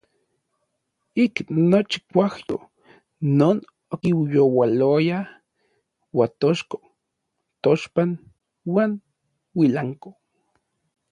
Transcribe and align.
Ik 1.23 1.35
nochi 1.69 1.99
kuajyo 2.09 2.57
non 3.39 3.57
okiyaualoaya 3.93 5.19
Uatochko, 6.19 6.77
Tochpan 7.63 8.09
uan 8.71 8.91
Uilanko. 9.59 10.09